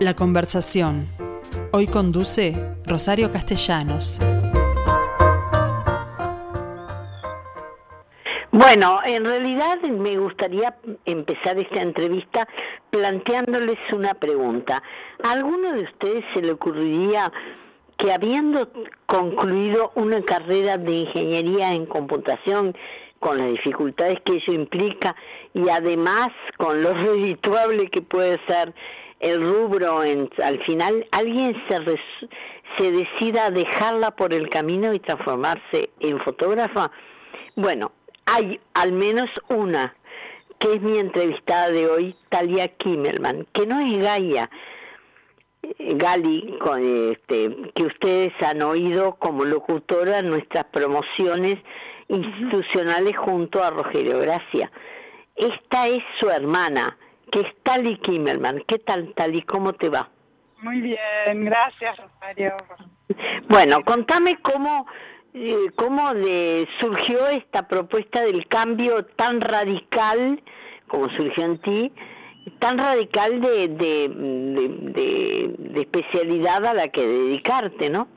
La 0.00 0.14
conversación. 0.14 1.06
Hoy 1.72 1.86
conduce 1.86 2.54
Rosario 2.86 3.30
Castellanos. 3.30 4.18
Bueno, 8.50 9.00
en 9.04 9.26
realidad 9.26 9.78
me 9.82 10.16
gustaría 10.16 10.74
empezar 11.04 11.58
esta 11.58 11.82
entrevista 11.82 12.48
planteándoles 12.88 13.78
una 13.92 14.14
pregunta. 14.14 14.82
¿A 15.22 15.32
alguno 15.32 15.74
de 15.74 15.82
ustedes 15.82 16.24
se 16.32 16.40
le 16.40 16.52
ocurriría 16.52 17.30
que 17.98 18.10
habiendo 18.10 18.70
concluido 19.04 19.92
una 19.96 20.22
carrera 20.22 20.78
de 20.78 20.92
ingeniería 20.92 21.74
en 21.74 21.84
computación, 21.84 22.74
con 23.20 23.36
las 23.36 23.48
dificultades 23.48 24.18
que 24.24 24.32
ello 24.32 24.54
implica 24.54 25.14
y 25.52 25.68
además 25.68 26.30
con 26.56 26.82
lo 26.82 26.94
redituable 26.94 27.88
que 27.90 28.00
puede 28.00 28.40
ser 28.46 28.74
el 29.20 29.40
rubro 29.40 30.02
en, 30.02 30.28
al 30.42 30.62
final 30.64 31.06
alguien 31.12 31.54
se, 31.68 31.76
se 32.76 32.92
decida 32.92 33.46
a 33.46 33.50
dejarla 33.50 34.10
por 34.10 34.34
el 34.34 34.48
camino 34.48 34.92
y 34.92 35.00
transformarse 35.00 35.90
en 36.00 36.18
fotógrafa? 36.20 36.90
Bueno, 37.56 37.92
hay 38.26 38.60
al 38.74 38.92
menos 38.92 39.28
una, 39.48 39.94
que 40.58 40.74
es 40.74 40.82
mi 40.82 40.98
entrevistada 40.98 41.70
de 41.70 41.88
hoy, 41.88 42.16
Talia 42.28 42.68
Kimmelman, 42.68 43.46
que 43.52 43.66
no 43.66 43.80
es 43.80 43.98
Gaia, 43.98 44.50
eh, 45.62 45.94
Gali, 45.96 46.58
con 46.60 47.12
este, 47.12 47.72
que 47.74 47.84
ustedes 47.84 48.32
han 48.42 48.62
oído 48.62 49.16
como 49.16 49.44
locutora 49.44 50.20
en 50.20 50.30
nuestras 50.30 50.64
promociones 50.66 51.58
institucionales 52.08 53.16
junto 53.16 53.62
a 53.62 53.70
Rogelio 53.70 54.18
Gracia. 54.18 54.70
Esta 55.36 55.88
es 55.88 56.02
su 56.18 56.28
hermana, 56.28 56.96
que 57.30 57.40
es 57.40 57.62
Tali 57.62 57.96
Kimmelman. 57.98 58.62
¿Qué 58.66 58.78
tal, 58.78 59.12
Tali? 59.14 59.42
¿Cómo 59.42 59.72
te 59.72 59.88
va? 59.88 60.08
Muy 60.62 60.80
bien, 60.80 61.44
gracias, 61.44 61.96
Rosario. 61.96 62.56
Bueno, 63.48 63.82
contame 63.84 64.36
cómo, 64.42 64.86
eh, 65.34 65.70
cómo 65.74 66.14
de, 66.14 66.68
surgió 66.78 67.26
esta 67.28 67.66
propuesta 67.66 68.22
del 68.22 68.46
cambio 68.46 69.04
tan 69.04 69.40
radical, 69.40 70.42
como 70.86 71.08
surgió 71.10 71.44
en 71.44 71.58
ti, 71.58 71.92
tan 72.58 72.78
radical 72.78 73.40
de, 73.40 73.68
de, 73.68 74.08
de 75.58 75.80
especialidad 75.80 76.64
a 76.66 76.74
la 76.74 76.88
que 76.88 77.06
dedicarte, 77.06 77.90
¿no? 77.90 78.08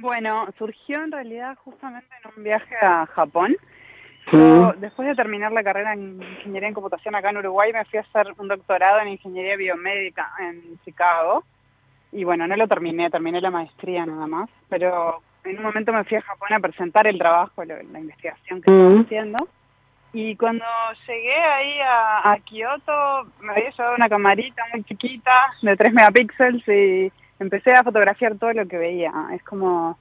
Bueno, 0.00 0.48
surgió 0.58 1.02
en 1.02 1.12
realidad 1.12 1.56
justamente 1.64 2.08
en 2.22 2.30
un 2.36 2.44
viaje 2.44 2.76
a 2.80 3.06
Japón 3.06 3.56
después 4.78 5.08
de 5.08 5.14
terminar 5.14 5.52
la 5.52 5.62
carrera 5.62 5.92
en 5.92 6.22
ingeniería 6.22 6.68
en 6.68 6.74
computación 6.74 7.14
acá 7.14 7.30
en 7.30 7.38
Uruguay, 7.38 7.72
me 7.72 7.84
fui 7.86 7.98
a 7.98 8.02
hacer 8.02 8.34
un 8.38 8.48
doctorado 8.48 9.00
en 9.00 9.08
ingeniería 9.08 9.56
biomédica 9.56 10.30
en 10.40 10.78
Chicago. 10.84 11.44
Y 12.12 12.24
bueno, 12.24 12.46
no 12.46 12.56
lo 12.56 12.66
terminé, 12.66 13.10
terminé 13.10 13.40
la 13.40 13.50
maestría 13.50 14.06
nada 14.06 14.26
más, 14.26 14.48
pero 14.68 15.20
en 15.44 15.58
un 15.58 15.62
momento 15.62 15.92
me 15.92 16.04
fui 16.04 16.16
a 16.16 16.22
Japón 16.22 16.52
a 16.52 16.60
presentar 16.60 17.06
el 17.06 17.18
trabajo, 17.18 17.64
la, 17.64 17.82
investigación 17.82 18.62
que 18.62 18.70
estaba 18.70 19.00
haciendo. 19.00 19.48
Y 20.12 20.36
cuando 20.36 20.64
llegué 21.06 21.34
ahí 21.34 21.78
a, 21.80 22.32
a, 22.32 22.38
Kioto, 22.38 23.26
me 23.40 23.52
había 23.52 23.70
llevado 23.70 23.94
una 23.94 24.08
camarita 24.08 24.62
muy 24.72 24.82
chiquita 24.84 25.32
de 25.60 25.76
3 25.76 25.92
megapíxeles 25.92 26.66
y 26.66 27.12
empecé 27.38 27.72
a 27.72 27.84
fotografiar 27.84 28.36
todo 28.36 28.52
lo 28.54 28.66
que 28.66 28.78
veía. 28.78 29.12
Es 29.34 29.42
como 29.44 29.98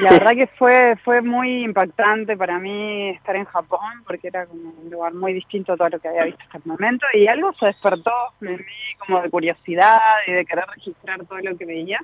la 0.00 0.10
verdad 0.12 0.32
que 0.32 0.46
fue 0.58 0.96
fue 1.04 1.20
muy 1.22 1.64
impactante 1.64 2.36
para 2.36 2.58
mí 2.58 3.10
estar 3.10 3.36
en 3.36 3.44
Japón 3.44 4.02
porque 4.06 4.28
era 4.28 4.46
como 4.46 4.70
un 4.70 4.90
lugar 4.90 5.14
muy 5.14 5.32
distinto 5.32 5.72
a 5.72 5.76
todo 5.76 5.88
lo 5.88 5.98
que 5.98 6.08
había 6.08 6.24
visto 6.24 6.42
hasta 6.44 6.58
el 6.58 6.64
momento 6.64 7.06
y 7.14 7.26
algo 7.26 7.52
se 7.54 7.66
despertó 7.66 8.12
en 8.40 8.56
mí 8.56 8.64
como 8.98 9.22
de 9.22 9.30
curiosidad 9.30 9.98
y 10.26 10.32
de 10.32 10.44
querer 10.44 10.64
registrar 10.74 11.24
todo 11.26 11.38
lo 11.38 11.56
que 11.56 11.66
veía. 11.66 12.00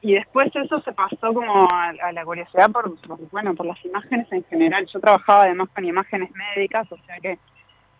Y 0.00 0.14
después 0.14 0.54
eso 0.54 0.80
se 0.82 0.92
pasó 0.92 1.34
como 1.34 1.68
a, 1.70 2.12
la 2.12 2.24
curiosidad 2.24 2.70
por, 2.70 2.94
bueno 3.32 3.54
por 3.54 3.66
las 3.66 3.84
imágenes 3.84 4.30
en 4.30 4.44
general. 4.44 4.86
Yo 4.92 5.00
trabajaba 5.00 5.44
además 5.44 5.68
con 5.74 5.84
imágenes 5.84 6.30
médicas 6.32 6.90
o 6.90 6.96
sea 7.06 7.18
que 7.20 7.38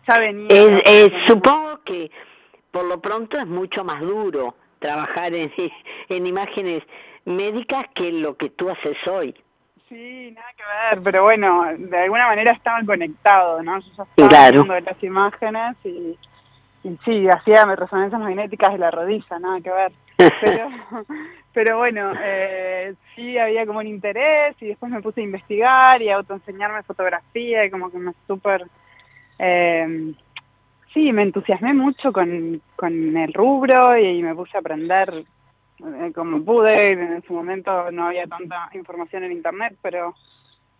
ya 0.07 0.17
venía 0.17 0.47
supongo 1.27 1.83
que 1.83 2.09
por 2.71 2.85
lo 2.85 3.01
pronto 3.01 3.37
es 3.37 3.47
mucho 3.47 3.83
más 3.83 3.99
duro 4.01 4.55
trabajar 4.79 5.33
en, 5.33 5.51
en 6.09 6.27
imágenes 6.27 6.83
médicas 7.29 7.85
que 7.93 8.11
lo 8.11 8.35
que 8.35 8.49
tú 8.49 8.69
haces 8.69 8.97
hoy. 9.07 9.33
Sí, 9.87 10.31
nada 10.35 10.47
que 10.55 10.63
ver, 10.63 11.03
pero 11.03 11.23
bueno, 11.23 11.65
de 11.77 11.97
alguna 11.97 12.27
manera 12.27 12.51
estaban 12.51 12.85
conectados, 12.85 13.63
¿no? 13.63 13.79
Yo 13.79 13.87
ya 13.97 14.03
estaba 14.03 14.29
claro. 14.29 14.63
de 14.63 14.81
las 14.81 15.03
imágenes 15.03 15.77
y, 15.83 16.17
y 16.83 16.97
sí, 17.05 17.27
hacía 17.27 17.65
resonancias 17.65 18.21
magnéticas 18.21 18.73
de 18.73 18.77
la 18.77 18.91
rodilla, 18.91 19.39
nada 19.39 19.61
que 19.61 19.71
ver. 19.71 19.91
Pero, 20.41 20.67
pero 21.53 21.77
bueno, 21.77 22.11
eh, 22.21 22.93
sí 23.15 23.37
había 23.37 23.65
como 23.65 23.79
un 23.79 23.87
interés 23.87 24.53
y 24.59 24.67
después 24.67 24.91
me 24.91 25.01
puse 25.01 25.21
a 25.21 25.23
investigar 25.23 26.01
y 26.01 26.09
a 26.09 26.17
autoenseñarme 26.17 26.83
fotografía 26.83 27.63
y 27.63 27.71
como 27.71 27.89
que 27.89 27.99
me 27.99 28.11
súper... 28.27 28.65
Eh, 29.39 30.13
sí, 30.93 31.13
me 31.13 31.23
entusiasmé 31.23 31.73
mucho 31.73 32.11
con, 32.11 32.61
con 32.75 33.15
el 33.15 33.33
rubro 33.33 33.97
y 33.97 34.21
me 34.21 34.35
puse 34.35 34.57
a 34.57 34.59
aprender 34.59 35.23
eh, 35.79 36.11
como 36.13 36.43
pude, 36.43 36.91
en 36.91 37.23
su 37.23 37.33
momento 37.33 37.91
no 37.91 38.07
había 38.07 38.27
tanta 38.27 38.69
información 38.73 39.23
en 39.23 39.31
internet, 39.31 39.77
pero 39.81 40.15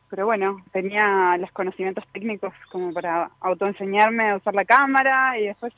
pero 0.10 0.26
bueno, 0.26 0.64
tenía 0.72 1.38
los 1.38 1.52
conocimientos 1.52 2.04
técnicos 2.12 2.54
como 2.72 2.92
para 2.92 3.30
autoenseñarme 3.42 4.32
a 4.32 4.38
usar 4.38 4.56
la 4.56 4.66
cámara 4.66 5.38
y 5.38 5.46
después 5.46 5.72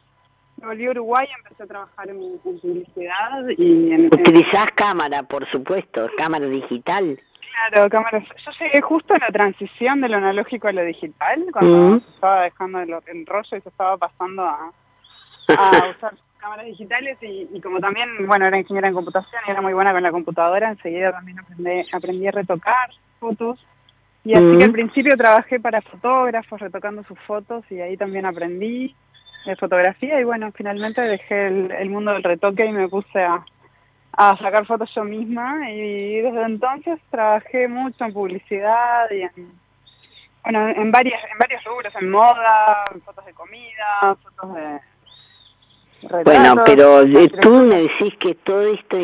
me 0.61 0.67
volví 0.67 0.85
a 0.85 0.91
Uruguay 0.91 1.27
y 1.29 1.33
empecé 1.33 1.63
a 1.63 1.67
trabajar 1.67 2.09
en, 2.09 2.39
publicidad 2.39 3.49
y 3.57 3.91
en, 3.91 4.05
¿Utilizás 4.05 4.67
cámara, 4.73 5.23
por 5.23 5.49
supuesto, 5.51 6.09
cámara 6.15 6.45
digital? 6.45 7.19
Claro, 7.51 7.89
cámara. 7.89 8.19
Yo 8.19 8.51
llegué 8.59 8.81
justo 8.81 9.13
en 9.13 9.19
la 9.19 9.27
transición 9.27 9.99
de 9.99 10.07
lo 10.07 10.17
analógico 10.17 10.69
a 10.69 10.71
lo 10.71 10.83
digital, 10.83 11.45
cuando 11.51 11.77
mm. 11.77 12.01
estaba 12.13 12.43
dejando 12.43 12.79
el, 12.79 12.95
el 13.07 13.25
rollo 13.25 13.57
y 13.57 13.61
se 13.61 13.69
estaba 13.69 13.97
pasando 13.97 14.43
a, 14.43 14.71
a 15.57 15.89
usar 15.97 16.13
cámaras 16.41 16.65
digitales 16.65 17.17
y, 17.21 17.61
como 17.61 17.79
también, 17.79 18.09
bueno, 18.27 18.45
era 18.45 18.57
ingeniera 18.57 18.87
en 18.87 18.93
computación 18.93 19.41
y 19.47 19.51
era 19.51 19.61
muy 19.61 19.73
buena 19.73 19.93
con 19.93 20.03
la 20.03 20.11
computadora, 20.11 20.69
enseguida 20.69 21.11
también 21.11 21.39
aprendí, 21.39 21.83
aprendí 21.93 22.27
a 22.27 22.31
retocar 22.31 22.89
fotos. 23.19 23.65
Y 24.23 24.33
así 24.33 24.57
que 24.57 24.63
al 24.65 24.71
principio 24.71 25.15
trabajé 25.17 25.59
para 25.59 25.81
fotógrafos, 25.81 26.59
retocando 26.59 27.03
sus 27.03 27.19
fotos 27.21 27.63
y 27.71 27.79
ahí 27.79 27.97
también 27.97 28.25
aprendí 28.25 28.95
de 29.45 29.55
fotografía 29.55 30.19
y 30.19 30.23
bueno, 30.23 30.51
finalmente 30.51 31.01
dejé 31.01 31.47
el, 31.47 31.89
mundo 31.89 32.11
del 32.11 32.23
retoque 32.23 32.65
y 32.65 32.71
me 32.71 32.87
puse 32.87 33.23
a, 33.23 33.43
a 34.13 34.37
sacar 34.37 34.65
fotos 34.67 34.93
yo 34.93 35.03
misma 35.03 35.71
y 35.71 36.21
desde 36.21 36.43
entonces 36.43 36.99
trabajé 37.09 37.67
mucho 37.67 38.05
en 38.05 38.13
publicidad 38.13 39.09
y 39.09 39.21
en, 39.21 39.51
bueno, 40.43 40.69
en 40.69 40.91
varias, 40.91 41.21
en 41.31 41.37
varios 41.39 41.63
rubros, 41.63 41.93
en 41.99 42.09
moda, 42.09 42.91
fotos 43.05 43.25
de 43.25 43.33
comida, 43.33 44.15
fotos 44.21 44.55
de 44.55 44.79
bueno, 46.25 46.63
pero 46.65 47.01
eh, 47.01 47.29
tú 47.41 47.51
me 47.51 47.83
decís 47.83 48.15
que 48.17 48.35
todo 48.35 48.61
esto 48.61 48.97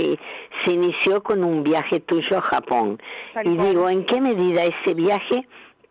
se 0.63 0.71
inició 0.71 1.21
con 1.21 1.43
un 1.43 1.63
viaje 1.63 1.99
tuyo 1.99 2.37
a 2.37 2.41
Japón. 2.41 3.01
y 3.43 3.57
digo, 3.57 3.89
¿en 3.89 4.05
qué 4.05 4.21
medida 4.21 4.63
ese 4.63 4.93
viaje 4.93 5.47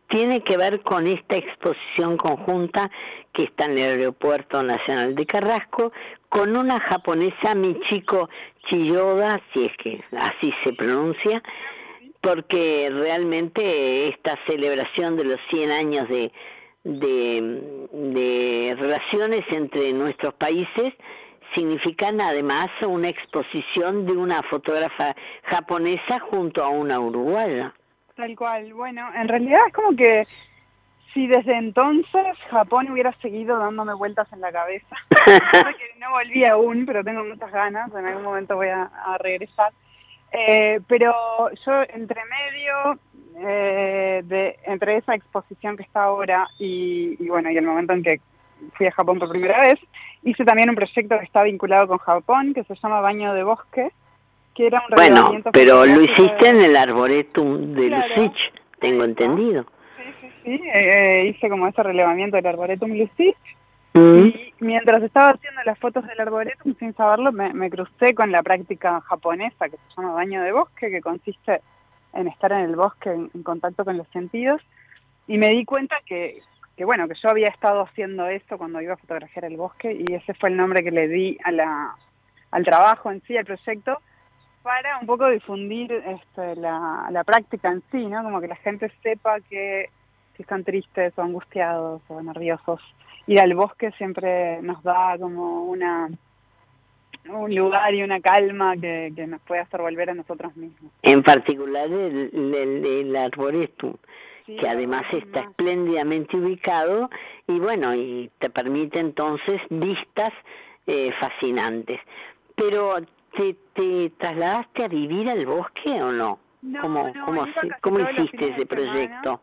tiene 0.08 0.42
que 0.42 0.56
ver 0.56 0.80
con 0.82 1.06
esta 1.06 1.36
exposición 1.36 2.16
conjunta 2.16 2.90
que 3.32 3.44
está 3.44 3.66
en 3.66 3.72
el 3.72 3.98
Aeropuerto 3.98 4.62
Nacional 4.62 5.14
de 5.14 5.26
Carrasco 5.26 5.92
con 6.28 6.56
una 6.56 6.80
japonesa, 6.80 7.54
Michiko 7.54 8.28
Chiyoda, 8.68 9.40
si 9.52 9.64
es 9.64 9.76
que 9.76 10.02
así 10.18 10.52
se 10.64 10.72
pronuncia, 10.72 11.42
porque 12.20 12.88
realmente 12.90 14.08
esta 14.08 14.38
celebración 14.46 15.16
de 15.16 15.24
los 15.24 15.40
100 15.50 15.70
años 15.70 16.08
de 16.08 16.32
de, 16.86 18.76
relaciones 18.78 19.44
entre 19.50 19.92
nuestros 19.92 20.34
países 20.34 20.94
significan 21.54 22.20
además 22.20 22.68
una 22.86 23.08
exposición 23.08 24.06
de 24.06 24.12
una 24.12 24.42
fotógrafa 24.42 25.14
japonesa 25.44 26.20
junto 26.20 26.62
a 26.62 26.68
una 26.68 27.00
uruguaya. 27.00 27.74
Tal 28.14 28.36
cual. 28.36 28.72
Bueno, 28.72 29.08
en 29.14 29.28
realidad 29.28 29.60
es 29.66 29.72
como 29.72 29.96
que 29.96 30.26
si 31.12 31.26
desde 31.26 31.56
entonces 31.56 32.36
Japón 32.50 32.90
hubiera 32.90 33.12
seguido 33.20 33.58
dándome 33.58 33.94
vueltas 33.94 34.30
en 34.32 34.40
la 34.40 34.52
cabeza, 34.52 34.96
no 35.98 36.10
volví 36.10 36.44
aún, 36.44 36.84
pero 36.86 37.02
tengo 37.02 37.24
muchas 37.24 37.50
ganas, 37.52 37.90
en 37.94 38.06
algún 38.06 38.22
momento 38.22 38.56
voy 38.56 38.68
a, 38.68 38.90
regresar. 39.20 39.72
Eh, 40.32 40.80
pero 40.88 41.14
yo 41.64 41.82
entre 41.88 42.20
medio 42.24 43.00
eh, 43.38 43.95
entre 44.76 44.98
esa 44.98 45.14
exposición 45.14 45.76
que 45.76 45.84
está 45.84 46.04
ahora 46.04 46.48
y, 46.58 47.16
bueno, 47.28 47.50
y 47.50 47.56
el 47.56 47.64
momento 47.64 47.94
en 47.94 48.02
que 48.02 48.20
fui 48.74 48.86
a 48.86 48.92
Japón 48.92 49.18
por 49.18 49.30
primera 49.30 49.58
vez, 49.60 49.78
hice 50.22 50.44
también 50.44 50.68
un 50.68 50.76
proyecto 50.76 51.18
que 51.18 51.24
está 51.24 51.42
vinculado 51.42 51.88
con 51.88 51.98
Japón, 51.98 52.52
que 52.52 52.64
se 52.64 52.74
llama 52.74 53.00
Baño 53.00 53.32
de 53.32 53.42
Bosque, 53.42 53.90
que 54.54 54.66
era 54.66 54.82
un 54.86 54.94
Bueno, 54.94 55.42
pero 55.52 55.86
lo 55.86 56.02
hiciste 56.02 56.48
en 56.48 56.60
el 56.60 56.76
Arboretum 56.76 57.72
de 57.72 57.90
Lusich, 57.90 58.52
tengo 58.78 59.04
entendido. 59.04 59.64
Sí, 59.96 60.02
sí, 60.20 60.28
sí, 60.44 60.60
eh, 60.72 61.32
hice 61.34 61.48
como 61.48 61.68
ese 61.68 61.82
relevamiento 61.82 62.36
del 62.36 62.46
Arboretum 62.46 62.90
Lusich, 62.92 63.36
mm. 63.94 64.26
y 64.26 64.54
mientras 64.60 65.02
estaba 65.02 65.30
haciendo 65.30 65.60
las 65.64 65.78
fotos 65.78 66.06
del 66.06 66.20
arboretum, 66.20 66.74
sin 66.78 66.94
saberlo, 66.94 67.32
me, 67.32 67.70
crucé 67.70 68.14
con 68.14 68.30
la 68.30 68.42
práctica 68.42 69.00
japonesa 69.02 69.70
que 69.70 69.76
se 69.76 69.96
llama 69.96 70.12
baño 70.12 70.42
de 70.42 70.52
bosque, 70.52 70.90
que 70.90 71.00
consiste 71.00 71.62
en 72.16 72.28
estar 72.28 72.52
en 72.52 72.60
el 72.60 72.76
bosque 72.76 73.10
en, 73.10 73.42
contacto 73.42 73.84
con 73.84 73.96
los 73.96 74.08
sentidos, 74.08 74.60
y 75.26 75.38
me 75.38 75.48
di 75.48 75.64
cuenta 75.64 75.96
que, 76.06 76.40
que, 76.76 76.84
bueno, 76.84 77.08
que 77.08 77.14
yo 77.14 77.30
había 77.30 77.48
estado 77.48 77.82
haciendo 77.82 78.26
eso 78.26 78.58
cuando 78.58 78.80
iba 78.80 78.94
a 78.94 78.98
fotografiar 78.98 79.44
el 79.44 79.56
bosque, 79.56 79.92
y 79.92 80.14
ese 80.14 80.34
fue 80.34 80.50
el 80.50 80.56
nombre 80.56 80.82
que 80.82 80.90
le 80.90 81.08
di 81.08 81.38
a 81.44 81.52
la, 81.52 81.96
al 82.50 82.64
trabajo 82.64 83.10
en 83.10 83.22
sí, 83.22 83.36
al 83.36 83.44
proyecto, 83.44 84.00
para 84.62 84.98
un 84.98 85.06
poco 85.06 85.28
difundir 85.28 85.92
este, 85.92 86.56
la, 86.56 87.08
la 87.10 87.24
práctica 87.24 87.70
en 87.70 87.82
sí, 87.92 88.04
¿no? 88.06 88.22
Como 88.24 88.40
que 88.40 88.48
la 88.48 88.56
gente 88.56 88.90
sepa 89.02 89.40
que 89.40 89.90
si 90.36 90.42
están 90.42 90.64
tristes 90.64 91.12
o 91.16 91.22
angustiados 91.22 92.02
o 92.08 92.20
nerviosos, 92.20 92.80
ir 93.26 93.40
al 93.40 93.54
bosque 93.54 93.92
siempre 93.92 94.60
nos 94.62 94.82
da 94.82 95.16
como 95.18 95.64
una 95.64 96.08
un 97.28 97.54
lugar 97.54 97.94
y 97.94 98.02
una 98.02 98.20
calma 98.20 98.76
que, 98.76 99.12
que 99.14 99.26
nos 99.26 99.40
puede 99.42 99.60
hacer 99.60 99.80
volver 99.80 100.10
a 100.10 100.14
nosotros 100.14 100.56
mismos. 100.56 100.92
En 101.02 101.22
particular 101.22 101.90
el, 101.90 102.84
el, 102.84 103.16
arboretum, 103.16 103.94
que 104.46 104.68
además 104.68 105.02
está 105.12 105.40
espléndidamente 105.40 106.36
ubicado 106.36 107.10
y 107.46 107.58
bueno, 107.58 107.94
y 107.94 108.30
te 108.38 108.50
permite 108.50 109.00
entonces 109.00 109.60
vistas 109.70 110.32
eh, 110.86 111.10
fascinantes. 111.20 112.00
Pero, 112.54 112.96
¿te, 113.36 113.56
¿te 113.74 114.10
trasladaste 114.18 114.84
a 114.84 114.88
vivir 114.88 115.28
al 115.28 115.44
bosque 115.46 116.02
o 116.02 116.12
no? 116.12 116.38
no 116.62 116.80
¿Cómo, 116.80 117.12
cómo, 117.24 117.46
cómo 117.80 118.00
hiciste 118.00 118.48
ese 118.50 118.66
proyecto? 118.66 119.40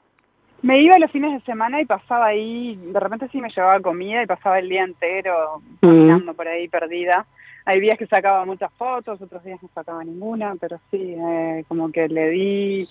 Me 0.64 0.82
iba 0.82 0.98
los 0.98 1.12
fines 1.12 1.34
de 1.34 1.42
semana 1.42 1.82
y 1.82 1.86
pasaba 1.86 2.28
ahí, 2.28 2.78
de 2.78 2.98
repente 2.98 3.28
sí 3.34 3.42
me 3.42 3.50
llevaba 3.50 3.82
comida 3.82 4.24
y 4.24 4.26
pasaba 4.26 4.60
el 4.60 4.70
día 4.70 4.84
entero 4.84 5.62
caminando 5.82 6.34
por 6.34 6.48
ahí 6.48 6.70
perdida. 6.70 7.26
Hay 7.66 7.80
días 7.80 7.98
que 7.98 8.08
sacaba 8.08 8.46
muchas 8.46 8.72
fotos, 8.74 9.22
otros 9.22 9.44
días 9.44 9.62
no 9.62 9.70
sacaba 9.74 10.04
ninguna, 10.04 10.56
pero 10.60 10.80
sí, 10.92 11.16
eh, 11.18 11.64
como 11.68 11.92
que 11.92 12.08
le 12.08 12.30
di 12.30 12.90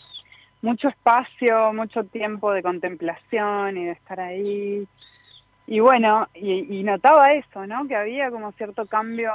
mucho 0.62 0.88
espacio, 0.88 1.72
mucho 1.72 2.04
tiempo 2.04 2.52
de 2.52 2.62
contemplación 2.62 3.76
y 3.76 3.86
de 3.86 3.92
estar 3.92 4.20
ahí. 4.20 4.86
Y 5.66 5.80
bueno, 5.80 6.28
y, 6.34 6.82
notaba 6.82 7.32
eso, 7.32 7.66
¿no? 7.66 7.86
Que 7.86 7.96
había 7.96 8.30
como 8.30 8.52
cierto 8.52 8.86
cambio, 8.86 9.32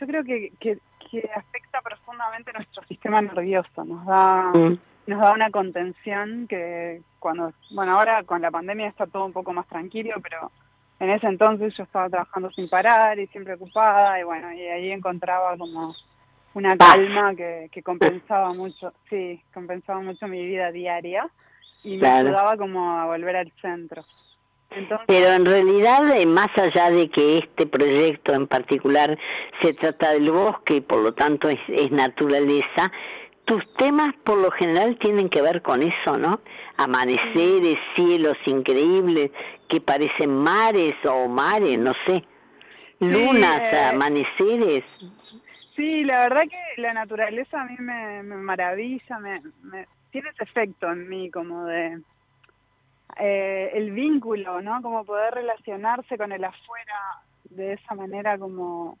yo 0.00 0.06
creo 0.06 0.24
que, 0.24 0.52
que, 0.60 0.78
que 1.10 1.30
afecta 1.34 1.80
profundamente 1.80 2.52
nuestro 2.52 2.82
sistema 2.84 3.22
nervioso, 3.22 3.84
nos 3.84 4.04
da 4.06 4.52
nos 5.10 5.20
da 5.20 5.32
una 5.32 5.50
contención 5.50 6.46
que 6.48 7.02
cuando, 7.18 7.52
bueno, 7.70 7.98
ahora 7.98 8.22
con 8.22 8.40
la 8.40 8.50
pandemia 8.50 8.88
está 8.88 9.06
todo 9.06 9.26
un 9.26 9.32
poco 9.32 9.52
más 9.52 9.66
tranquilo, 9.66 10.14
pero 10.22 10.50
en 11.00 11.10
ese 11.10 11.26
entonces 11.26 11.74
yo 11.76 11.84
estaba 11.84 12.08
trabajando 12.08 12.50
sin 12.52 12.68
parar 12.68 13.18
y 13.18 13.26
siempre 13.28 13.54
ocupada 13.54 14.20
y 14.20 14.22
bueno, 14.22 14.52
y 14.52 14.60
ahí 14.60 14.92
encontraba 14.92 15.56
como 15.56 15.94
una 16.54 16.76
calma 16.76 17.34
que, 17.34 17.68
que 17.72 17.82
compensaba 17.82 18.52
mucho, 18.52 18.92
sí, 19.08 19.42
compensaba 19.52 20.00
mucho 20.00 20.28
mi 20.28 20.44
vida 20.44 20.70
diaria 20.70 21.28
y 21.82 21.96
me 21.96 22.06
ayudaba 22.06 22.56
como 22.56 22.98
a 22.98 23.06
volver 23.06 23.36
al 23.36 23.52
centro. 23.62 24.04
Pero 25.06 25.32
en 25.32 25.46
realidad, 25.46 26.16
eh, 26.16 26.26
más 26.26 26.48
allá 26.56 26.90
de 26.90 27.08
que 27.08 27.38
este 27.38 27.66
proyecto 27.66 28.32
en 28.34 28.46
particular 28.46 29.18
se 29.62 29.72
trata 29.72 30.12
del 30.12 30.30
bosque 30.30 30.76
y 30.76 30.80
por 30.80 31.00
lo 31.00 31.12
tanto 31.12 31.48
es, 31.48 31.58
es 31.68 31.90
naturaleza, 31.90 32.92
tus 33.44 33.66
temas 33.74 34.14
por 34.22 34.38
lo 34.38 34.50
general 34.52 34.96
tienen 34.98 35.28
que 35.28 35.42
ver 35.42 35.62
con 35.62 35.82
eso, 35.82 36.16
¿no? 36.16 36.40
Amaneceres, 36.82 37.78
cielos 37.94 38.38
increíbles 38.46 39.30
que 39.68 39.80
parecen 39.80 40.30
mares 40.30 40.94
o 41.04 41.28
mares, 41.28 41.78
no 41.78 41.92
sé. 42.06 42.24
Lunas, 43.00 43.60
eh, 43.60 43.90
amaneceres. 43.92 44.84
Sí, 45.76 46.04
la 46.04 46.20
verdad 46.20 46.42
que 46.42 46.80
la 46.80 46.94
naturaleza 46.94 47.60
a 47.60 47.64
mí 47.66 47.76
me, 47.78 48.22
maravilla, 48.22 49.18
me, 49.18 49.42
tiene 50.10 50.30
ese 50.30 50.44
efecto 50.44 50.90
en 50.90 51.08
mí 51.08 51.30
como 51.30 51.66
de 51.66 52.00
eh, 53.18 53.70
el 53.74 53.90
vínculo, 53.90 54.62
¿no? 54.62 54.80
Como 54.80 55.04
poder 55.04 55.34
relacionarse 55.34 56.16
con 56.16 56.32
el 56.32 56.44
afuera 56.44 56.98
de 57.44 57.74
esa 57.74 57.94
manera 57.94 58.38
como 58.38 58.98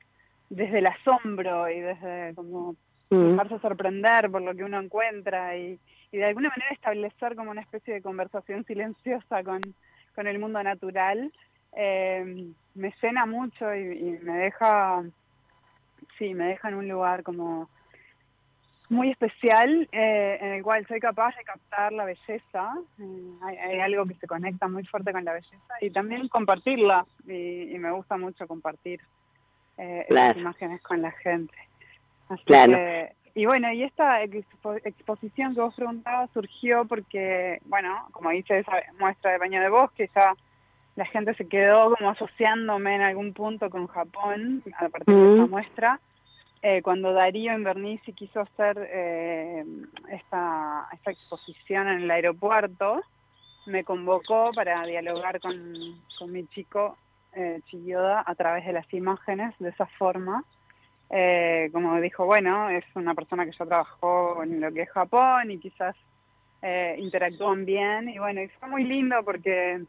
desde 0.50 0.80
el 0.80 0.86
asombro 0.86 1.70
y 1.70 1.80
desde 1.80 2.34
como 2.34 2.76
Mm. 3.10 3.32
dejarse 3.32 3.58
sorprender 3.58 4.30
por 4.30 4.42
lo 4.42 4.54
que 4.54 4.62
uno 4.62 4.80
encuentra 4.80 5.56
y, 5.56 5.80
de 6.18 6.24
alguna 6.24 6.48
manera 6.48 6.72
establecer 6.72 7.36
como 7.36 7.50
una 7.50 7.60
especie 7.60 7.94
de 7.94 8.02
conversación 8.02 8.64
silenciosa 8.64 9.42
con, 9.44 9.74
con 10.14 10.26
el 10.26 10.38
mundo 10.38 10.62
natural, 10.62 11.32
eh, 11.76 12.52
me 12.74 12.94
llena 13.02 13.26
mucho 13.26 13.74
y, 13.74 14.18
me 14.22 14.36
deja, 14.38 15.02
sí, 16.18 16.34
me 16.34 16.46
deja 16.46 16.68
en 16.68 16.74
un 16.74 16.88
lugar 16.88 17.22
como 17.22 17.68
muy 18.88 19.10
especial 19.10 19.88
eh, 19.92 20.38
en 20.40 20.52
el 20.54 20.62
cual 20.64 20.84
soy 20.88 20.98
capaz 20.98 21.36
de 21.36 21.44
captar 21.44 21.92
la 21.92 22.04
belleza, 22.04 22.74
eh, 22.98 23.32
hay, 23.42 23.78
algo 23.78 24.04
que 24.04 24.14
se 24.14 24.26
conecta 24.26 24.66
muy 24.66 24.84
fuerte 24.84 25.12
con 25.12 25.24
la 25.24 25.34
belleza 25.34 25.74
y 25.80 25.90
también 25.90 26.26
compartirla 26.26 27.06
y, 27.24 27.78
me 27.78 27.92
gusta 27.92 28.16
mucho 28.16 28.46
compartir 28.48 29.00
las 30.10 30.36
imágenes 30.36 30.82
con 30.82 31.00
la 31.00 31.10
gente 31.10 31.56
claro. 32.44 32.76
Y 33.34 33.46
bueno, 33.46 33.72
y 33.72 33.82
esta 33.82 34.22
exposición 34.22 35.54
que 35.54 35.60
vos 35.60 35.74
preguntabas 35.74 36.30
surgió 36.32 36.84
porque, 36.84 37.60
bueno, 37.64 38.08
como 38.12 38.30
dice 38.30 38.58
esa 38.58 38.72
muestra 38.98 39.32
de 39.32 39.38
baño 39.38 39.60
de 39.60 39.68
bosque, 39.68 40.10
ya 40.14 40.34
la 40.96 41.04
gente 41.06 41.34
se 41.34 41.48
quedó 41.48 41.94
como 41.94 42.10
asociándome 42.10 42.96
en 42.96 43.02
algún 43.02 43.32
punto 43.32 43.70
con 43.70 43.86
Japón 43.86 44.62
a 44.78 44.88
partir 44.88 45.14
de 45.14 45.34
esa 45.34 45.46
muestra. 45.46 46.00
Eh, 46.62 46.82
cuando 46.82 47.12
Darío 47.12 47.54
Invernizzi 47.54 48.12
quiso 48.12 48.40
hacer 48.40 48.76
eh, 48.92 49.64
esta, 50.10 50.88
esta 50.92 51.10
exposición 51.10 51.88
en 51.88 52.02
el 52.02 52.10
aeropuerto, 52.10 53.00
me 53.66 53.84
convocó 53.84 54.50
para 54.54 54.84
dialogar 54.84 55.40
con, 55.40 55.74
con 56.18 56.32
mi 56.32 56.46
chico 56.48 56.98
eh, 57.32 57.60
Chiyoda 57.66 58.22
a 58.26 58.34
través 58.34 58.66
de 58.66 58.72
las 58.72 58.92
imágenes 58.92 59.54
de 59.58 59.70
esa 59.70 59.86
forma 59.86 60.44
eh, 61.10 61.70
como 61.72 62.00
dijo, 62.00 62.24
bueno, 62.24 62.70
es 62.70 62.84
una 62.94 63.14
persona 63.14 63.44
que 63.44 63.50
ya 63.50 63.66
trabajó 63.66 64.44
en 64.44 64.60
lo 64.60 64.72
que 64.72 64.82
es 64.82 64.90
Japón 64.90 65.50
y 65.50 65.58
quizás 65.58 65.96
eh, 66.62 66.94
interactúan 66.98 67.64
bien. 67.64 68.08
Y 68.08 68.18
bueno, 68.18 68.42
y 68.42 68.48
fue 68.48 68.68
muy 68.68 68.84
lindo 68.84 69.16
porque 69.24 69.82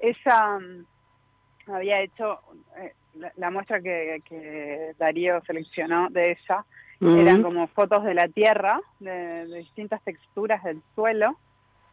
ella 0.00 0.58
mm, 0.58 1.70
había 1.70 2.00
hecho 2.00 2.40
eh, 2.78 2.94
la, 3.36 3.50
muestra 3.50 3.82
que, 3.82 4.94
Darío 4.98 5.42
seleccionó 5.44 6.08
de 6.10 6.32
ella. 6.32 6.64
Eran 7.00 7.42
como 7.42 7.66
fotos 7.66 8.04
de 8.04 8.14
la 8.14 8.28
tierra, 8.28 8.80
de, 9.00 9.46
distintas 9.46 10.00
texturas 10.04 10.62
del 10.62 10.80
suelo 10.94 11.36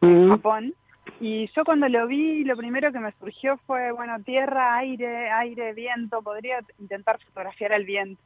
en 0.00 0.30
Japón. 0.30 0.72
Y 1.18 1.48
yo 1.48 1.64
cuando 1.64 1.88
lo 1.88 2.06
vi, 2.06 2.44
lo 2.44 2.56
primero 2.56 2.92
que 2.92 3.00
me 3.00 3.12
surgió 3.18 3.56
fue, 3.66 3.90
bueno, 3.90 4.22
tierra, 4.22 4.76
aire, 4.76 5.28
aire, 5.32 5.74
viento, 5.74 6.22
podría 6.22 6.60
intentar 6.78 7.18
fotografiar 7.24 7.72
el 7.72 7.84
viento. 7.84 8.22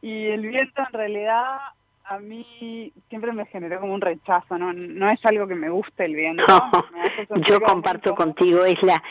Y 0.00 0.26
el 0.26 0.42
viento 0.42 0.82
en 0.82 0.92
realidad 0.92 1.58
a 2.04 2.18
mí 2.18 2.92
siempre 3.08 3.32
me 3.32 3.46
generó 3.46 3.80
como 3.80 3.94
un 3.94 4.00
rechazo, 4.00 4.56
no, 4.56 4.72
no 4.72 5.10
es 5.10 5.24
algo 5.26 5.46
que 5.46 5.54
me 5.54 5.68
guste 5.68 6.06
el 6.06 6.14
viento. 6.14 6.44
yo 7.48 7.60
comparto 7.60 8.14
contigo, 8.14 8.64
es 8.64 8.82
la, 8.82 9.02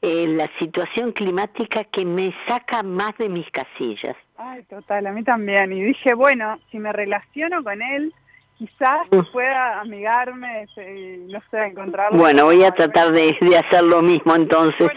eh, 0.00 0.26
la 0.28 0.48
situación 0.58 1.12
climática 1.12 1.84
que 1.84 2.04
me 2.04 2.34
saca 2.46 2.82
más 2.82 3.16
de 3.18 3.28
mis 3.28 3.48
casillas. 3.50 4.16
Ay, 4.36 4.62
total, 4.64 5.06
a 5.06 5.12
mí 5.12 5.24
también. 5.24 5.72
Y 5.72 5.82
dije, 5.82 6.14
bueno, 6.14 6.58
si 6.70 6.78
me 6.78 6.92
relaciono 6.92 7.62
con 7.62 7.82
él, 7.82 8.14
quizás 8.56 9.06
mm. 9.10 9.32
pueda 9.32 9.80
amigarme, 9.80 10.62
este, 10.62 11.18
no 11.28 11.40
sé, 11.50 11.66
encontrarlo. 11.66 12.18
Bueno, 12.18 12.44
voy 12.44 12.64
a 12.64 12.70
tratar 12.70 13.12
de, 13.12 13.36
hacer 13.56 13.84
lo 13.84 14.00
mismo 14.00 14.34
entonces, 14.34 14.88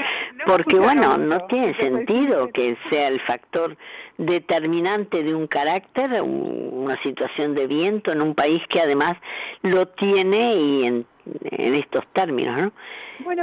porque 0.45 0.77
bueno, 0.77 1.17
no 1.17 1.39
tiene 1.47 1.75
sentido 1.75 2.49
que 2.51 2.77
sea 2.89 3.07
el 3.09 3.19
factor 3.21 3.75
determinante 4.25 5.23
de 5.23 5.33
un 5.33 5.47
carácter, 5.47 6.21
una 6.21 7.01
situación 7.01 7.55
de 7.55 7.67
viento 7.67 8.11
en 8.11 8.21
un 8.21 8.35
país 8.35 8.61
que 8.69 8.79
además 8.79 9.17
lo 9.63 9.87
tiene 9.87 10.55
y 10.55 10.85
en, 10.85 11.05
estos 11.51 12.03
términos, 12.13 12.57
¿no? 12.57 12.71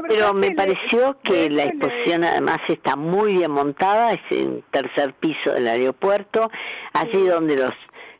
pero, 0.08 0.34
me 0.34 0.50
pareció 0.50 1.16
que 1.22 1.48
la 1.48 1.64
exposición 1.64 2.24
además 2.24 2.58
está 2.68 2.96
muy 2.96 3.36
bien 3.36 3.52
montada, 3.52 4.14
es 4.14 4.20
en 4.30 4.64
tercer 4.72 5.14
piso 5.14 5.52
del 5.52 5.68
aeropuerto, 5.68 6.50
allí 6.92 7.24
donde 7.26 7.56
los 7.56 7.72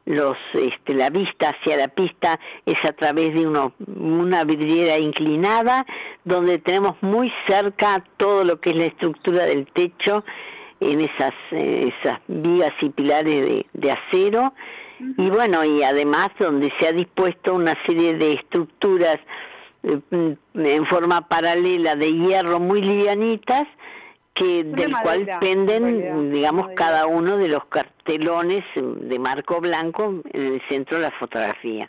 los 0.05 0.39
este, 0.55 0.95
la 0.95 1.11
vista 1.11 1.51
hacia 1.51 1.77
la 1.77 1.89
pista 1.89 2.41
es 2.65 2.83
a 2.83 2.93
través 2.95 3.35
de 3.35 3.47
uno, 3.47 3.75
una 3.95 4.43
vidriera 4.45 4.97
inclinada 4.99 5.85
donde 6.25 6.59
tenemos 6.59 6.97
muy 7.03 7.31
cerca 7.47 8.03
todo 8.17 8.43
lo 8.43 8.59
que 8.59 8.71
es 8.71 8.77
la 8.77 8.87
estructura 8.87 9.45
del 9.45 9.67
techo 9.67 10.25
en 10.81 11.01
esas, 11.01 11.35
esas 11.51 12.21
vigas 12.27 12.73
y 12.81 12.91
pilares 12.91 13.65
de, 13.73 13.93
acero 13.93 14.53
y 15.17 15.31
bueno, 15.31 15.65
y 15.65 15.83
además 15.83 16.31
donde 16.39 16.73
se 16.79 16.89
ha 16.89 16.93
dispuesto 16.93 17.55
una 17.55 17.75
serie 17.87 18.15
de 18.15 18.35
estructuras 18.35 19.19
eh, 19.85 20.37
en 20.55 20.87
forma 20.87 21.29
paralela 21.29 21.95
de 21.95 22.13
hierro 22.13 22.59
muy 22.59 22.83
livianitas 22.83 23.69
que 24.35 24.65
del 24.65 24.95
cual 25.03 25.29
penden, 25.41 26.31
digamos, 26.31 26.69
cada 26.77 27.07
uno 27.07 27.37
de 27.37 27.49
los 27.49 27.65
cartelones 27.65 28.65
de 28.77 29.19
marco 29.19 29.61
blanco 29.61 30.23
en 30.33 30.55
el 30.55 30.63
centro 30.69 30.99
de 30.99 31.05
la 31.05 31.11
fotografía. 31.13 31.89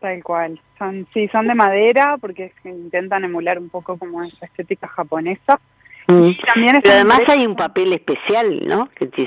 Tal 0.00 0.22
cual. 0.22 0.60
Son, 0.78 1.06
sí, 1.12 1.26
son 1.28 1.48
de 1.48 1.54
madera 1.54 2.18
porque 2.20 2.52
intentan 2.64 3.24
emular 3.24 3.58
un 3.58 3.68
poco 3.68 3.98
como 3.98 4.22
esa 4.22 4.46
estética 4.46 4.86
japonesa. 4.86 5.60
Mm. 6.08 6.30
también 6.52 6.80
Pero 6.82 6.94
además 6.94 7.20
hay 7.28 7.46
un 7.46 7.56
papel 7.56 7.92
especial, 7.92 8.66
¿no? 8.66 8.88
Que 8.90 9.06
te 9.06 9.26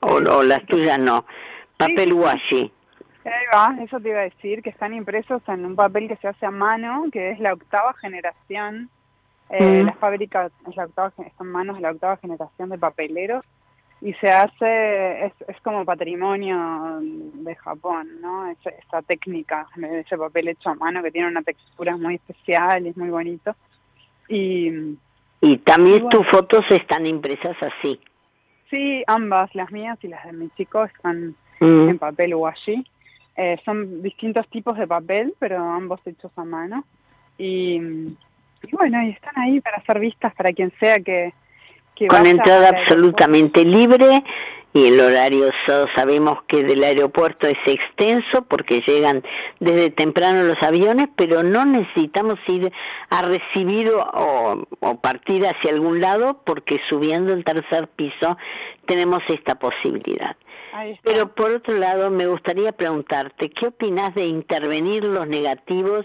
o, 0.00 0.42
las 0.42 0.64
tuyas 0.66 0.98
no. 0.98 1.24
Papel 1.76 2.12
washi. 2.12 2.72
Ahí 3.24 3.46
va, 3.52 3.76
eso 3.82 3.98
te 3.98 4.10
iba 4.10 4.20
a 4.20 4.22
decir, 4.22 4.62
que 4.62 4.70
están 4.70 4.94
impresos 4.94 5.42
en 5.48 5.66
un 5.66 5.74
papel 5.74 6.06
que 6.06 6.16
se 6.16 6.28
hace 6.28 6.46
a 6.46 6.52
mano, 6.52 7.06
que 7.10 7.30
es 7.30 7.40
la 7.40 7.54
octava 7.54 7.92
generación 7.94 8.88
eh, 9.50 9.82
La 9.84 9.92
fábrica 9.94 10.50
es 10.68 10.76
la 10.76 10.84
octava, 10.84 11.12
está 11.18 11.44
en 11.44 11.50
manos 11.50 11.76
de 11.76 11.82
la 11.82 11.90
octava 11.90 12.16
generación 12.18 12.68
de 12.68 12.78
papeleros 12.78 13.44
y 14.00 14.12
se 14.14 14.30
hace, 14.30 15.26
es, 15.26 15.32
es 15.48 15.60
como 15.62 15.84
patrimonio 15.84 16.98
de 17.00 17.54
Japón, 17.56 18.20
¿no? 18.20 18.48
Es, 18.48 18.58
esta 18.64 19.02
técnica 19.02 19.66
ese 19.76 20.18
papel 20.18 20.48
hecho 20.48 20.70
a 20.70 20.74
mano 20.74 21.02
que 21.02 21.10
tiene 21.10 21.28
una 21.28 21.42
textura 21.42 21.96
muy 21.96 22.16
especial 22.16 22.86
y 22.86 22.90
es 22.90 22.96
muy 22.96 23.10
bonito. 23.10 23.54
Y, 24.28 24.98
y 25.40 25.58
también 25.58 26.08
tus 26.08 26.26
fotos 26.28 26.64
están 26.70 27.06
impresas 27.06 27.56
así. 27.60 28.00
Sí, 28.70 29.04
ambas, 29.06 29.54
las 29.54 29.70
mías 29.70 29.98
y 30.02 30.08
las 30.08 30.24
de 30.24 30.32
mi 30.32 30.48
chico, 30.56 30.84
están 30.84 31.34
en 31.60 31.98
papel 31.98 32.34
washi. 32.34 32.84
Eh, 33.36 33.58
son 33.64 34.02
distintos 34.02 34.48
tipos 34.48 34.76
de 34.78 34.86
papel, 34.86 35.34
pero 35.38 35.58
ambos 35.58 36.00
hechos 36.06 36.32
a 36.36 36.44
mano. 36.44 36.84
Y, 37.38 37.76
y 37.76 38.72
bueno, 38.72 39.02
y 39.02 39.10
están 39.10 39.38
ahí 39.38 39.60
para 39.60 39.82
ser 39.84 40.00
vistas 40.00 40.34
para 40.34 40.52
quien 40.52 40.72
sea 40.80 40.98
que, 41.00 41.32
Con 42.08 42.26
entrada 42.26 42.70
absolutamente 42.70 43.64
libre 43.64 44.24
y 44.76 44.88
el 44.88 45.00
horario 45.00 45.48
sabemos 45.96 46.42
que 46.46 46.62
del 46.62 46.84
aeropuerto 46.84 47.46
es 47.46 47.56
extenso 47.64 48.42
porque 48.42 48.82
llegan 48.86 49.22
desde 49.58 49.90
temprano 49.90 50.42
los 50.42 50.62
aviones, 50.62 51.08
pero 51.16 51.42
no 51.42 51.64
necesitamos 51.64 52.38
ir 52.46 52.70
a 53.08 53.22
recibir 53.22 53.90
o, 53.90 54.66
o, 54.80 55.00
partir 55.00 55.46
hacia 55.46 55.70
algún 55.70 56.02
lado 56.02 56.42
porque 56.44 56.78
subiendo 56.90 57.32
el 57.32 57.42
tercer 57.42 57.88
piso 57.88 58.36
tenemos 58.84 59.22
esta 59.28 59.54
posibilidad. 59.54 60.36
Pero 61.02 61.34
por 61.34 61.52
otro 61.52 61.72
lado, 61.72 62.10
me 62.10 62.26
gustaría 62.26 62.70
preguntarte, 62.72 63.48
¿qué 63.48 63.68
opinas 63.68 64.14
de 64.14 64.26
intervenir 64.26 65.04
los 65.04 65.26
negativos 65.26 66.04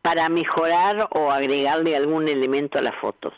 para 0.00 0.28
mejorar 0.28 1.08
o 1.10 1.32
agregarle 1.32 1.96
algún 1.96 2.28
elemento 2.28 2.78
a 2.78 2.82
las 2.82 2.94
fotos? 3.00 3.34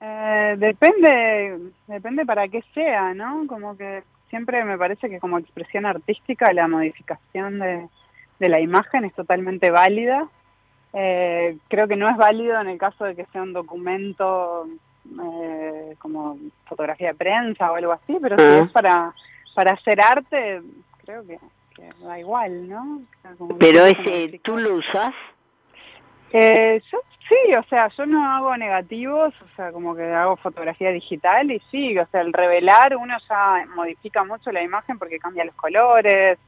Eh, 0.00 0.54
depende, 0.58 1.72
depende 1.86 2.24
para 2.24 2.48
qué 2.48 2.62
sea, 2.74 3.14
¿no? 3.14 3.46
Como 3.46 3.76
que 3.76 4.02
siempre 4.30 4.64
me 4.64 4.78
parece 4.78 5.08
que 5.08 5.20
como 5.20 5.38
expresión 5.38 5.86
artística 5.86 6.52
la 6.52 6.68
modificación 6.68 7.58
de, 7.58 7.88
de 8.38 8.48
la 8.48 8.60
imagen 8.60 9.04
es 9.04 9.14
totalmente 9.14 9.70
válida. 9.70 10.28
Eh, 10.92 11.58
creo 11.68 11.86
que 11.86 11.96
no 11.96 12.08
es 12.08 12.16
válido 12.16 12.60
en 12.60 12.68
el 12.68 12.78
caso 12.78 13.04
de 13.04 13.14
que 13.14 13.26
sea 13.26 13.42
un 13.42 13.52
documento 13.52 14.68
eh, 15.22 15.94
como 15.98 16.38
fotografía 16.66 17.08
de 17.08 17.14
prensa 17.14 17.70
o 17.70 17.76
algo 17.76 17.92
así, 17.92 18.16
pero 18.20 18.36
si 18.36 18.44
ah. 18.44 18.62
es 18.64 18.70
para, 18.72 19.14
para 19.54 19.72
hacer 19.72 20.00
arte, 20.00 20.62
creo 21.04 21.26
que 21.26 21.38
da 22.02 22.18
igual, 22.18 22.68
¿no? 22.68 23.02
Pero 23.58 23.84
ese, 23.84 24.40
¿tú 24.42 24.56
lo 24.56 24.76
usas? 24.76 25.14
Eh, 26.32 26.80
yo 26.90 27.00
sí, 27.28 27.54
o 27.54 27.62
sea, 27.64 27.88
yo 27.96 28.06
no 28.06 28.24
hago 28.30 28.56
negativos, 28.56 29.34
o 29.42 29.56
sea, 29.56 29.72
como 29.72 29.94
que 29.94 30.04
hago 30.04 30.36
fotografía 30.36 30.90
digital 30.90 31.50
y 31.50 31.60
sí, 31.70 31.98
o 31.98 32.06
sea, 32.06 32.22
el 32.22 32.32
revelar 32.32 32.96
uno 32.96 33.16
ya 33.28 33.64
modifica 33.74 34.24
mucho 34.24 34.50
la 34.50 34.62
imagen 34.62 34.98
porque 34.98 35.18
cambia 35.18 35.44
los 35.44 35.54
colores, 35.54 36.38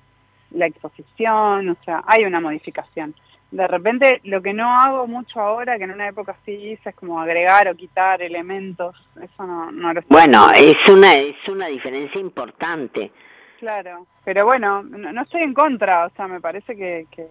la 0.50 0.66
exposición, 0.66 1.68
o 1.68 1.76
sea, 1.84 2.02
hay 2.06 2.25
una 2.25 2.40
modificación. 2.40 3.14
De 3.50 3.66
repente, 3.66 4.20
lo 4.25 4.40
que 4.42 4.52
no 4.52 4.78
hago 4.78 5.08
mucho 5.08 5.40
ahora, 5.40 5.76
que 5.76 5.84
en 5.84 5.90
una 5.90 6.08
época 6.08 6.37
sí 6.44 6.52
hice, 6.52 6.90
es 6.90 6.94
como 6.94 7.20
agregar 7.20 7.66
o 7.68 7.75
quitar 7.75 8.22
elementos, 8.22 8.94
eso 9.20 9.44
no, 9.44 9.72
no 9.72 9.92
lo 9.92 10.02
Bueno, 10.08 10.50
es 10.52 10.76
una, 10.88 11.16
es 11.16 11.49
una 11.49 11.66
diferencia 11.66 12.20
importante. 12.20 13.10
Claro, 13.58 14.06
pero 14.25 14.46
bueno, 14.46 14.82
no, 14.82 15.22
estoy 15.22 15.42
en 15.42 15.52
contra, 15.52 16.06
o 16.06 16.10
sea, 16.10 16.28
me 16.28 16.40
parece 16.40 16.76
que, 16.76 17.06
que, 17.10 17.26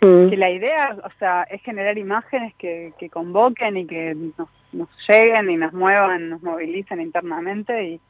mm. 0.00 0.32
la 0.34 0.50
idea, 0.50 0.96
o 1.04 1.10
sea, 1.18 1.42
es 1.44 1.62
generar 1.62 1.98
imágenes 1.98 2.54
que, 2.56 2.92
que 2.98 3.10
convoquen 3.10 3.76
y 3.76 3.86
que 3.86 4.14
nos, 4.14 4.48
nos 4.72 4.88
lleguen 5.08 5.50
y 5.50 5.56
nos 5.56 5.72
muevan, 5.72 6.30
nos 6.30 6.42
movilicen 6.42 7.00
internamente 7.00 7.84
y 7.84 8.00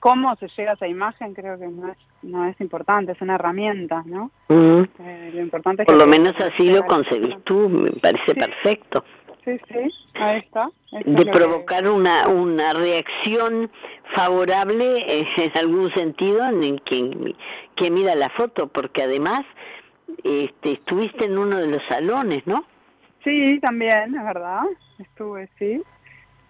cómo 0.00 0.34
se 0.36 0.48
llega 0.56 0.72
a 0.72 0.74
esa 0.74 0.86
imagen 0.86 1.34
creo 1.34 1.58
que 1.58 1.68
no 1.68 1.88
es, 1.90 1.98
no 2.22 2.46
es 2.46 2.60
importante, 2.60 3.12
es 3.12 3.20
una 3.20 3.34
herramienta, 3.34 4.02
¿no? 4.06 4.30
Mm. 4.48 4.82
Eh, 5.00 5.30
lo 5.34 5.40
importante 5.40 5.82
es 5.82 5.86
Por 5.86 5.96
lo 5.96 6.06
menos 6.06 6.34
así 6.38 6.70
lo 6.70 6.84
concebís 6.86 7.36
tú, 7.44 7.68
me 7.68 7.90
parece 7.92 8.34
perfecto. 8.34 9.04
Sí, 9.44 9.58
sí, 9.68 9.90
ahí 10.14 10.40
está. 10.40 10.68
de 11.06 11.24
provocar 11.26 11.88
una, 11.88 12.28
una 12.28 12.74
reacción 12.74 13.70
favorable 14.12 15.06
en 15.38 15.52
algún 15.56 15.92
sentido 15.94 16.44
en 16.44 16.78
quien 16.78 17.34
que 17.74 17.90
mira 17.90 18.14
la 18.14 18.28
foto, 18.30 18.66
porque 18.68 19.04
además 19.04 19.40
este, 20.24 20.72
estuviste 20.72 21.26
en 21.26 21.38
uno 21.38 21.58
de 21.58 21.66
los 21.66 21.82
salones, 21.88 22.46
¿no? 22.46 22.64
Sí, 23.24 23.58
también, 23.60 24.14
es 24.14 24.24
verdad. 24.24 24.62
Estuve, 24.98 25.48
sí. 25.58 25.82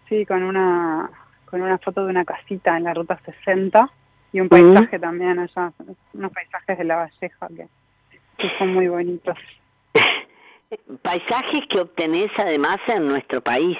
Sí, 0.08 0.24
con 0.26 0.42
una 0.42 1.10
con 1.44 1.62
una 1.62 1.78
foto 1.78 2.04
de 2.04 2.10
una 2.10 2.24
casita 2.24 2.76
en 2.76 2.84
la 2.84 2.92
ruta 2.92 3.18
60 3.24 3.90
y 4.32 4.40
un 4.40 4.48
paisaje 4.50 4.98
también 4.98 5.38
allá, 5.38 5.72
unos 6.12 6.32
paisajes 6.32 6.76
de 6.76 6.84
la 6.84 6.96
Valleja 6.96 7.48
que, 7.48 7.66
que 8.36 8.58
son 8.58 8.74
muy 8.74 8.88
bonitos. 8.88 9.36
paisajes 11.02 11.62
que 11.70 11.80
obtenés 11.80 12.30
además 12.36 12.76
en 12.88 13.08
nuestro 13.08 13.40
país. 13.40 13.78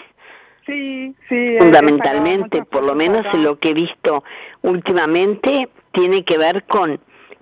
Sí, 0.67 1.15
sí. 1.29 1.57
Fundamentalmente, 1.59 2.65
por 2.65 2.85
lo 2.85 2.95
menos 2.95 3.25
lo 3.39 3.59
que 3.59 3.71
he 3.71 3.75
visto 3.75 4.25
últimamente, 4.63 5.69
tiene 5.93 6.25
que 6.25 6.39
ver 6.39 6.65
con 6.65 6.99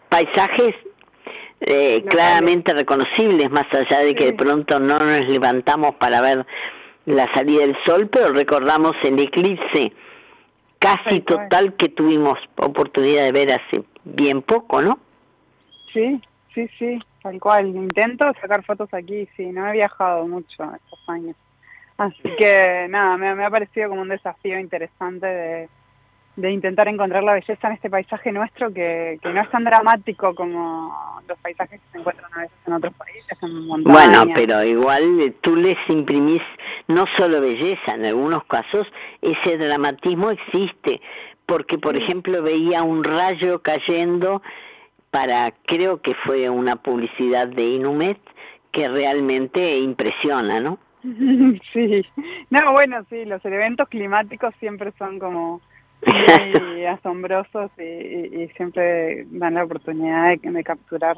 paisajes 0.08 0.74
eh, 1.60 2.04
claramente 2.08 2.74
reconocibles, 2.74 3.50
más 3.50 3.66
allá 3.72 4.00
de 4.00 4.14
que 4.14 4.26
de 4.26 4.32
pronto 4.34 4.78
no 4.78 4.98
nos 4.98 5.26
levantamos 5.28 5.94
para 5.96 6.20
ver 6.20 6.46
la 7.06 7.32
salida 7.32 7.60
del 7.60 7.76
sol, 7.84 8.08
pero 8.08 8.32
recordamos 8.32 8.94
el 9.02 9.18
eclipse 9.18 9.92
casi 10.78 11.20
total 11.20 11.74
que 11.74 11.88
tuvimos 11.88 12.38
oportunidad 12.56 13.24
de 13.24 13.32
ver 13.32 13.52
hace 13.52 13.82
bien 14.04 14.42
poco, 14.42 14.82
¿no? 14.82 14.98
Sí, 15.92 16.20
sí, 16.54 16.68
sí, 16.78 16.98
tal 17.22 17.40
cual. 17.40 17.68
Intento 17.68 18.24
sacar 18.40 18.62
fotos 18.64 18.92
aquí, 18.92 19.28
sí, 19.36 19.46
no 19.46 19.66
he 19.66 19.72
viajado 19.72 20.26
mucho 20.26 20.64
estos 20.64 21.08
años. 21.08 21.36
Así 21.96 22.28
que 22.38 22.86
nada, 22.90 23.16
me, 23.16 23.44
ha 23.44 23.50
parecido 23.50 23.88
como 23.88 24.02
un 24.02 24.08
desafío 24.08 24.58
interesante 24.58 25.26
de, 25.26 25.68
de 26.36 26.50
intentar 26.50 26.86
encontrar 26.88 27.24
la 27.24 27.32
belleza 27.32 27.68
en 27.68 27.74
este 27.74 27.88
paisaje 27.88 28.30
nuestro 28.30 28.72
que, 28.72 29.18
que 29.22 29.28
no 29.30 29.40
es 29.40 29.50
tan 29.50 29.64
dramático 29.64 30.34
como 30.34 31.20
los 31.26 31.38
paisajes 31.38 31.80
que 31.80 31.86
se 31.92 31.98
encuentran 31.98 32.30
a 32.34 32.40
veces 32.42 32.56
en 32.66 32.72
otros 32.74 32.94
países, 32.94 33.38
en 33.42 33.82
Bueno, 33.84 34.24
pero 34.34 34.62
igual 34.62 35.34
tú 35.40 35.56
les 35.56 35.76
imprimís 35.88 36.42
no 36.88 37.04
solo 37.16 37.40
belleza, 37.40 37.94
en 37.94 38.04
algunos 38.04 38.44
casos 38.44 38.86
ese 39.22 39.56
dramatismo 39.56 40.30
existe, 40.30 41.00
porque 41.46 41.78
por 41.78 41.96
ejemplo 41.96 42.42
veía 42.42 42.82
un 42.82 43.02
rayo 43.02 43.62
cayendo 43.62 44.42
para, 45.10 45.52
creo 45.64 46.02
que 46.02 46.14
fue 46.26 46.50
una 46.50 46.76
publicidad 46.76 47.48
de 47.48 47.64
Inumet, 47.64 48.20
que 48.70 48.88
realmente 48.88 49.78
impresiona, 49.78 50.60
¿no? 50.60 50.78
Sí, 51.72 52.04
no, 52.50 52.72
bueno, 52.72 53.04
sí, 53.08 53.24
los 53.24 53.42
eventos 53.44 53.88
climáticos 53.88 54.54
siempre 54.60 54.92
son 54.98 55.18
como 55.18 55.62
muy 56.06 56.84
asombrosos 56.86 57.70
y, 57.78 58.48
siempre 58.56 59.26
dan 59.30 59.54
la 59.54 59.64
oportunidad 59.64 60.36
de, 60.38 60.64
capturar 60.64 61.16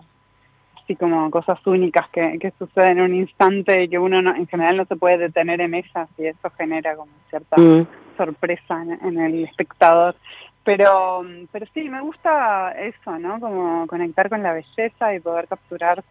así 0.83 0.97
como 0.97 1.31
cosas 1.31 1.59
únicas 1.67 2.09
que, 2.11 2.39
que, 2.41 2.53
suceden 2.59 2.99
en 2.99 3.05
un 3.05 3.15
instante 3.15 3.85
y 3.85 3.89
que 3.89 3.99
uno 3.99 4.19
en 4.35 4.47
general 4.47 4.79
no 4.79 4.85
se 4.87 4.97
puede 4.97 5.19
detener 5.19 5.61
en 5.61 5.75
ellas 5.75 6.09
y 6.17 6.27
eso 6.27 6.51
genera 6.57 6.97
como 6.97 7.13
cierta 7.29 7.57
mm. 7.61 7.87
sorpresa 8.17 8.83
en, 9.03 9.19
el 9.19 9.45
espectador. 9.45 10.17
Pero, 10.65 11.25
pero 11.51 11.67
sí, 11.73 11.89
me 11.89 12.01
gusta 12.01 12.73
eso, 12.73 13.19
¿no? 13.19 13.41
Como 13.41 13.87
conectar 13.87 14.29
con 14.29 14.43
la 14.43 14.53
belleza 14.53 15.15
y 15.15 15.21
poder 15.21 15.49
capturar 15.49 16.03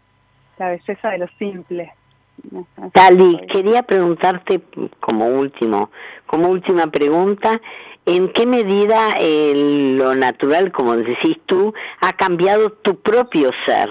la 0.58 0.70
belleza 0.70 1.10
de 1.10 1.18
lo 1.20 1.28
simple. 1.38 1.94
Tali, 2.94 3.40
quería 3.48 3.84
preguntarte 3.84 4.62
como 5.00 5.28
último, 5.28 5.90
como 6.26 6.50
última 6.50 6.88
pregunta, 6.88 7.60
¿en 8.08 8.32
qué 8.32 8.46
medida 8.46 9.16
lo 9.20 10.16
natural, 10.16 10.72
como 10.72 10.96
decís 10.96 11.38
tú, 11.46 11.74
ha 12.00 12.14
cambiado 12.14 12.72
tu 12.72 13.00
propio 13.02 13.52
ser? 13.66 13.90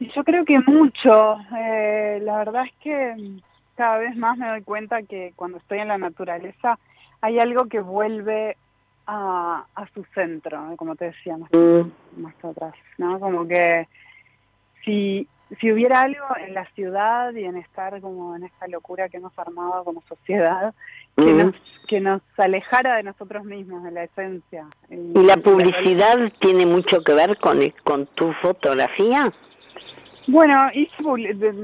Yo 0.00 0.24
creo 0.24 0.44
que 0.44 0.58
mucho. 0.60 1.38
Eh, 1.56 2.18
la 2.22 2.38
verdad 2.38 2.64
es 2.66 2.72
que 2.80 3.40
cada 3.76 3.98
vez 3.98 4.16
más 4.16 4.36
me 4.36 4.48
doy 4.48 4.62
cuenta 4.62 5.02
que 5.02 5.32
cuando 5.36 5.58
estoy 5.58 5.78
en 5.78 5.88
la 5.88 5.98
naturaleza 5.98 6.78
hay 7.20 7.38
algo 7.38 7.66
que 7.66 7.80
vuelve 7.80 8.56
a, 9.06 9.64
a 9.74 9.86
su 9.94 10.04
centro, 10.14 10.74
como 10.76 10.96
te 10.96 11.06
decía 11.06 11.36
más, 11.36 11.50
mm. 11.52 12.20
más 12.20 12.34
atrás, 12.44 12.74
¿no? 12.98 13.20
Como 13.20 13.46
que 13.46 13.86
si, 14.84 15.28
si 15.60 15.72
hubiera 15.72 16.02
algo 16.02 16.26
en 16.44 16.54
la 16.54 16.66
ciudad 16.72 17.32
y 17.34 17.44
en 17.44 17.56
estar 17.56 18.00
como 18.00 18.36
en 18.36 18.44
esta 18.44 18.66
locura 18.66 19.08
que 19.08 19.16
hemos 19.16 19.36
armado 19.38 19.84
como 19.84 20.02
sociedad, 20.02 20.74
que, 21.18 21.32
nos, 21.32 21.54
que 21.86 22.00
nos 22.00 22.22
alejara 22.36 22.96
de 22.96 23.02
nosotros 23.04 23.44
mismos, 23.44 23.82
de 23.84 23.90
la 23.90 24.04
esencia. 24.04 24.66
¿Y, 24.90 25.18
la 25.22 25.36
publicidad 25.36 26.16
tiene 26.38 26.66
mucho 26.66 27.02
que 27.02 27.12
ver 27.14 27.36
con, 27.38 27.60
con 27.84 28.06
tu 28.14 28.32
fotografía? 28.34 29.32
Bueno, 30.26 30.68
hice, 30.74 31.02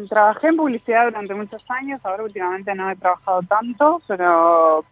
trabajé 0.08 0.48
en 0.48 0.56
publicidad 0.56 1.04
durante 1.04 1.34
muchos 1.34 1.62
años, 1.68 2.00
ahora 2.02 2.24
últimamente 2.24 2.74
no 2.74 2.90
he 2.90 2.96
trabajado 2.96 3.42
tanto, 3.42 4.00
pero 4.08 4.84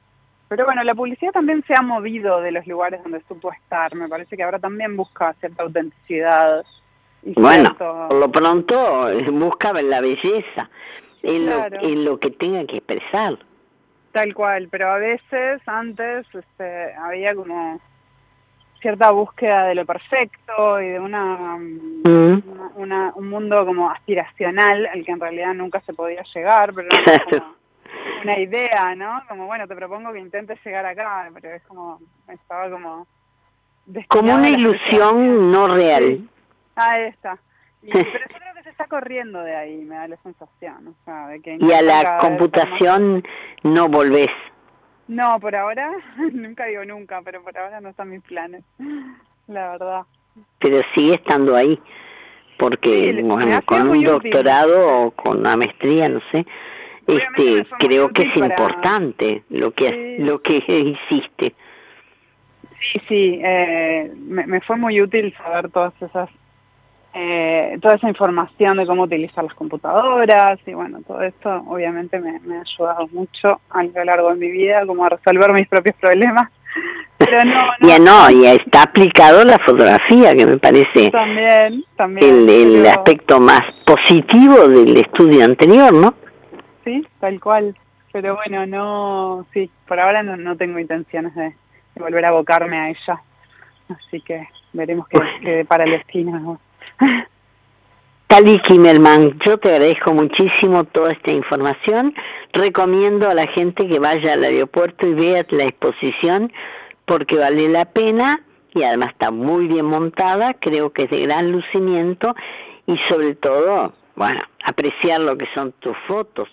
pero 0.53 0.67
bueno, 0.67 0.85
la 0.85 0.95
publicidad 0.95 1.33
también 1.33 1.65
se 1.67 1.75
ha 1.75 1.81
movido 1.81 2.43
de 2.43 2.53
los 2.53 2.67
lugares 2.67 3.03
donde 3.03 3.23
supo 3.27 3.51
estar, 3.51 3.95
me 3.95 4.07
parece 4.07 4.37
que 4.37 4.43
ahora 4.43 4.59
también 4.59 4.99
busca 4.99 5.33
cierta 5.41 5.63
autenticidad. 5.63 6.63
bueno, 7.23 7.75
por 7.79 8.13
lo 8.13 8.31
pronto 8.31 9.09
eh, 9.09 9.31
busca 9.31 9.73
la 9.73 10.03
belleza 10.03 10.69
en, 11.23 11.47
lo, 11.47 11.65
en 11.81 12.05
lo 12.05 12.21
que 12.21 12.33
tenga 12.33 12.67
que 12.67 12.77
expresar. 12.77 13.39
Tal 14.13 14.35
cual, 14.35 14.69
pero 14.71 14.91
a 14.91 14.99
veces 14.99 15.63
antes 15.67 16.27
este, 16.35 16.95
había 16.95 17.35
como 17.35 17.81
cierta 18.83 19.11
búsqueda 19.11 19.65
de 19.65 19.75
lo 19.75 19.87
perfecto 19.87 20.81
y 20.81 20.89
de 20.89 21.01
una, 21.01 21.57
mm. 21.57 22.43
una, 22.75 23.13
un 23.15 23.29
mundo 23.29 23.65
como 23.65 23.89
aspiracional 23.91 24.87
al 24.87 25.05
que 25.05 25.13
en 25.13 25.21
realidad 25.21 25.55
nunca 25.55 25.81
se 25.83 25.95
podía 25.95 26.23
llegar, 26.35 26.75
pero 26.75 26.89
era 26.91 27.25
como 27.31 27.55
una 28.23 28.39
idea, 28.39 28.95
¿no? 28.95 29.23
Como 29.29 29.47
bueno, 29.47 29.67
te 29.67 29.77
propongo 29.77 30.13
que 30.13 30.19
intentes 30.19 30.59
llegar 30.65 30.85
acá, 30.85 31.31
pero 31.33 31.55
es 31.55 31.63
como 31.63 32.01
estaba 32.29 32.69
como 32.71 33.07
como 34.09 34.35
una 34.35 34.49
ilusión 34.49 35.51
no 35.51 35.69
real. 35.69 36.29
Ahí 36.77 37.05
está. 37.05 37.39
pero 37.83 38.52
está 38.83 38.89
corriendo 38.89 39.43
de 39.43 39.57
ahí, 39.57 39.85
me 39.85 39.97
da 39.97 40.09
la 40.09 40.17
sensación. 40.23 40.89
O 40.89 40.95
sea, 41.05 41.29
de 41.29 41.41
que 41.41 41.59
y 41.61 41.73
a 41.73 41.83
la 41.83 42.19
computación 42.19 43.23
no 43.63 43.89
volvés. 43.89 44.31
No, 45.09 45.39
por 45.41 45.55
ahora, 45.55 45.91
nunca 46.33 46.67
digo 46.67 46.85
nunca, 46.85 47.21
pero 47.23 47.43
por 47.43 47.57
ahora 47.57 47.81
no 47.81 47.91
están 47.91 48.11
mis 48.11 48.23
planes, 48.23 48.65
la 49.47 49.73
verdad. 49.73 50.03
Pero 50.61 50.81
sigue 50.95 51.15
estando 51.15 51.55
ahí, 51.55 51.79
porque 52.59 53.21
bueno, 53.23 53.61
con 53.67 53.89
un 53.89 54.03
doctorado 54.03 55.07
o 55.07 55.11
con 55.11 55.41
una 55.41 55.57
maestría, 55.57 56.09
no 56.09 56.21
sé, 56.31 56.47
este 57.07 57.67
creo 57.79 58.09
que 58.11 58.23
es 58.23 58.37
importante 58.37 59.43
lo 59.51 59.73
que 59.73 60.17
lo 60.21 60.41
que 60.41 60.57
hiciste. 61.11 61.55
Sí, 62.93 63.01
sí, 63.07 63.41
eh, 63.45 64.13
me, 64.17 64.47
me 64.47 64.61
fue 64.63 64.77
muy 64.77 65.01
útil 65.01 65.33
saber 65.37 65.71
todas 65.71 65.93
esas 66.01 66.29
eh, 67.15 67.79
toda 67.83 67.97
esa 67.97 68.09
información 68.09 68.79
de 68.79 68.87
cómo 68.87 69.03
utilizar 69.03 69.45
las 69.45 69.55
computadoras 69.55 70.59
y 70.67 70.73
bueno, 70.73 71.01
todo 71.07 71.21
esto 71.21 71.63
obviamente 71.67 72.19
me, 72.19 72.31
ha 72.31 72.61
ayudado 72.61 73.07
mucho 73.09 73.61
a 73.69 73.83
lo 73.83 74.05
largo 74.05 74.31
de 74.31 74.37
mi 74.37 74.51
vida 74.51 74.87
como 74.87 75.05
a 75.05 75.11
resolver 75.11 75.53
mis 75.53 75.69
propios 75.69 75.95
problemas. 75.97 76.51
Pero 77.19 77.45
no, 77.45 77.67
no, 77.67 77.89
ya 77.89 77.99
no, 77.99 78.31
ya 78.31 78.55
está 78.55 78.83
aplicado 78.83 79.45
la 79.45 79.59
fotografía, 79.59 80.35
que 80.35 80.47
me 80.47 80.59
parece 80.59 81.11
también, 81.11 81.85
también, 81.97 82.35
el, 82.35 82.49
el 82.49 82.87
aspecto 82.87 83.39
más 83.39 83.61
positivo 83.85 84.67
del 84.67 84.97
estudio 84.97 85.45
anterior, 85.45 85.93
¿no? 85.93 86.15
Sí, 86.85 87.07
tal 87.21 87.39
cual. 87.41 87.77
Pero 88.13 88.37
bueno, 88.37 88.67
no, 88.67 89.47
sí, 89.53 89.71
por 89.87 90.01
ahora 90.01 90.23
no, 90.23 90.37
no 90.37 90.57
tengo 90.57 90.79
intenciones 90.79 91.35
de, 91.35 91.55
volver 91.95 92.25
a 92.25 92.29
abocarme 92.29 92.77
a 92.77 92.91
ella. 92.91 93.23
Así 93.89 94.21
que 94.23 94.49
veremos 94.73 95.07
qué, 95.09 95.19
qué 95.43 95.65
para 95.65 95.85
el 95.85 95.93
destino. 95.93 96.59
Tali 98.27 98.59
Kimmelman, 98.61 99.39
yo 99.41 99.59
te 99.59 99.69
agradezco 99.69 100.15
muchísimo 100.15 100.85
toda 100.85 101.13
esta 101.13 101.33
información. 101.33 102.15
Recomiendo 102.55 103.29
a 103.29 103.35
la 103.35 103.47
gente 103.47 103.87
que 103.87 103.99
vaya 103.99 104.33
al 104.33 104.45
aeropuerto 104.45 105.07
y 105.07 105.15
vea 105.15 105.45
la 105.51 105.65
exposición 105.65 106.51
porque 107.05 107.37
vale 107.37 107.69
la 107.69 107.85
pena 107.85 108.41
y 108.75 108.85
además 108.85 109.11
está 109.11 109.31
muy 109.31 109.69
bien 109.69 109.85
montada, 109.85 110.55
creo 110.55 110.95
que 110.95 111.03
es 111.03 111.11
de 111.11 111.23
gran 111.23 111.53
lucimiento 111.53 112.35
y 112.87 112.97
sobre 112.99 113.35
todo, 113.35 113.93
bueno, 114.17 114.41
apreciar 114.65 115.21
lo 115.21 115.37
que 115.37 115.47
son 115.55 115.73
tus 115.73 115.97
fotos. 116.07 116.49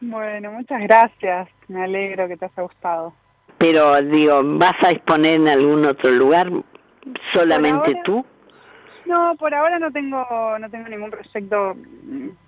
Bueno, 0.00 0.52
muchas 0.52 0.82
gracias, 0.82 1.48
me 1.68 1.84
alegro 1.84 2.28
que 2.28 2.36
te 2.36 2.44
haya 2.44 2.62
gustado. 2.62 3.14
Pero 3.56 4.02
digo, 4.02 4.42
¿vas 4.44 4.76
a 4.82 4.90
exponer 4.90 5.34
en 5.34 5.48
algún 5.48 5.86
otro 5.86 6.10
lugar 6.10 6.50
solamente 7.32 7.98
tú? 8.04 8.24
No, 9.06 9.36
por 9.36 9.54
ahora 9.54 9.78
no 9.78 9.90
tengo 9.90 10.24
no 10.58 10.70
tengo 10.70 10.88
ningún 10.88 11.10
proyecto 11.10 11.76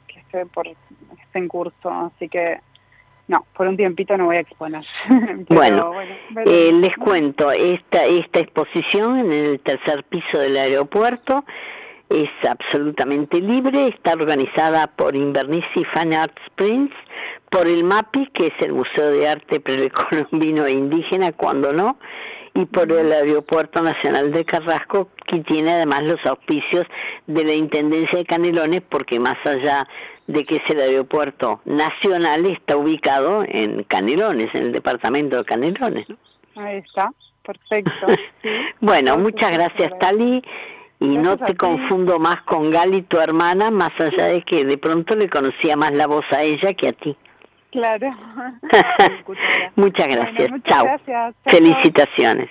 que 0.06 0.20
esté 0.20 0.46
por 0.46 0.66
esté 0.66 1.38
en 1.38 1.48
curso, 1.48 1.90
así 1.90 2.28
que 2.28 2.60
no, 3.28 3.44
por 3.56 3.66
un 3.66 3.76
tiempito 3.76 4.16
no 4.16 4.26
voy 4.26 4.36
a 4.36 4.40
exponer. 4.40 4.84
bueno, 5.48 5.92
eh, 6.44 6.72
les 6.72 6.96
cuento, 6.96 7.50
esta 7.50 8.04
esta 8.04 8.40
exposición 8.40 9.18
en 9.18 9.32
el 9.32 9.60
tercer 9.60 10.04
piso 10.04 10.38
del 10.38 10.56
aeropuerto 10.56 11.44
es 12.08 12.30
absolutamente 12.48 13.40
libre, 13.40 13.88
está 13.88 14.12
organizada 14.12 14.86
por 14.86 15.16
Invernici 15.16 15.84
Fine 15.92 16.16
Arts 16.16 16.42
Prince, 16.54 16.94
por 17.50 17.66
el 17.66 17.82
MAPI, 17.84 18.28
que 18.28 18.46
es 18.46 18.52
el 18.60 18.72
Museo 18.72 19.10
de 19.10 19.28
Arte 19.28 19.60
Precolombino 19.60 20.66
e 20.66 20.72
Indígena, 20.72 21.32
cuando 21.32 21.72
no, 21.72 21.98
y 22.56 22.64
por 22.64 22.90
el 22.90 23.12
Aeropuerto 23.12 23.82
Nacional 23.82 24.32
de 24.32 24.44
Carrasco, 24.44 25.10
que 25.26 25.40
tiene 25.40 25.72
además 25.72 26.04
los 26.04 26.24
auspicios 26.24 26.86
de 27.26 27.44
la 27.44 27.52
Intendencia 27.52 28.18
de 28.18 28.24
Canelones, 28.24 28.82
porque 28.88 29.20
más 29.20 29.36
allá 29.44 29.86
de 30.26 30.44
que 30.44 30.56
es 30.56 30.70
el 30.70 30.80
aeropuerto 30.80 31.60
nacional, 31.66 32.46
está 32.46 32.76
ubicado 32.76 33.44
en 33.46 33.84
Canelones, 33.84 34.52
en 34.54 34.64
el 34.64 34.72
departamento 34.72 35.36
de 35.36 35.44
Canelones. 35.44 36.06
Ahí 36.56 36.78
está, 36.78 37.10
perfecto. 37.44 38.06
bueno, 38.80 39.18
muchas 39.18 39.52
gracias, 39.52 39.92
Tali. 40.00 40.42
Y 40.98 41.18
no 41.18 41.36
te 41.36 41.54
confundo 41.54 42.18
más 42.18 42.40
con 42.44 42.70
Gali, 42.70 43.02
tu 43.02 43.18
hermana, 43.18 43.70
más 43.70 43.92
allá 44.00 44.28
de 44.28 44.40
que 44.40 44.64
de 44.64 44.78
pronto 44.78 45.14
le 45.14 45.28
conocía 45.28 45.76
más 45.76 45.92
la 45.92 46.06
voz 46.06 46.24
a 46.30 46.42
ella 46.42 46.72
que 46.72 46.88
a 46.88 46.92
ti. 46.92 47.14
Claro. 47.72 48.10
muchas 49.76 50.08
gracias. 50.08 50.50
Chao. 50.66 50.86
Felicitaciones. 51.46 52.50